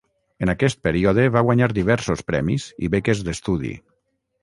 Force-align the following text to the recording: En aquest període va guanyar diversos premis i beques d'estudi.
En 0.45 0.51
aquest 0.53 0.79
període 0.87 1.27
va 1.35 1.45
guanyar 1.49 1.69
diversos 1.81 2.27
premis 2.33 2.69
i 2.89 2.93
beques 2.97 3.25
d'estudi. 3.29 3.79